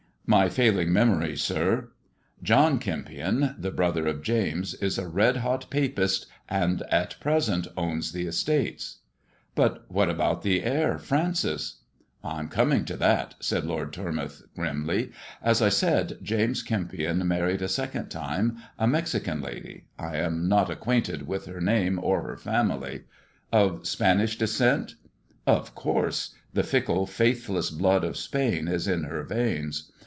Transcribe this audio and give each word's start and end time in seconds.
*' 0.31 0.31
"My 0.31 0.47
failing 0.47 0.93
memory, 0.93 1.35
sir. 1.35 1.89
John 2.41 2.79
Kempion, 2.79 3.53
the 3.61 3.69
brother 3.71 4.07
of 4.07 4.21
James, 4.21 4.73
is 4.75 4.97
a 4.97 5.05
red 5.05 5.35
hot 5.35 5.65
Papist, 5.69 6.25
and 6.47 6.83
at 6.83 7.19
present 7.19 7.67
owns 7.75 8.13
the 8.13 8.27
estates."" 8.27 8.99
But 9.57 9.83
what 9.91 10.09
about 10.09 10.41
the 10.41 10.63
heir> 10.63 10.97
Francis 10.97 11.81
]""I 12.23 12.39
am 12.39 12.47
coming 12.47 12.85
to 12.85 12.95
that," 12.95 13.35
said 13.41 13.65
Lord 13.65 13.91
Tormouth 13.91 14.43
grimly. 14.55 15.11
I 15.43 15.51
said, 15.51 16.17
James 16.23 16.63
Kempion 16.63 17.25
married 17.27 17.61
a 17.61 17.67
second 17.67 18.07
time 18.07 18.55
a 18.79 18.83
M< 18.83 19.41
lady— 19.41 19.83
I 19.99 20.15
am 20.15 20.47
not 20.47 20.69
acquainted 20.69 21.27
with 21.27 21.45
her 21.47 21.59
name 21.59 21.99
or 22.01 22.21
her 22.23 22.37
family.^" 22.37 23.01
Of 23.51 23.85
Spanish 23.85 24.37
descent 24.37 24.95
1 25.43 25.57
""Of 25.57 25.75
course! 25.75 26.33
The 26.53 26.63
fickle, 26.63 27.05
faithless 27.05 27.69
blood 27.69 28.05
of 28.05 28.15
Spain 28.15 28.69
is 28.69 28.85
her 28.85 29.23
veins. 29.23 29.91